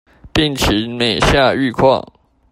[0.33, 2.03] 病情每下愈況